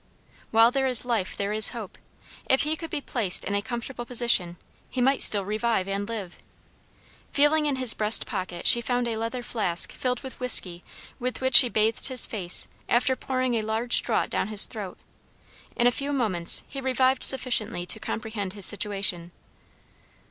[0.49, 1.95] While there is life there is hope.
[2.47, 4.57] If he could be placed in a comfortable position
[4.89, 6.39] he might still revive and live.
[7.31, 10.83] Feeling in his breast pocket she found a leather flask filled with whisky
[11.19, 14.97] with which she bathed his face after pouring a large draught down his throat.
[15.75, 19.29] In a few moments he revived sufficiently to comprehend his situation.